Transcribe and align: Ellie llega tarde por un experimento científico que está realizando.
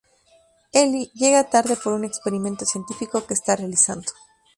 Ellie 0.73 1.11
llega 1.13 1.51
tarde 1.51 1.75
por 1.77 1.93
un 1.93 2.03
experimento 2.05 2.65
científico 2.65 3.23
que 3.27 3.35
está 3.35 3.55
realizando. 3.55 4.11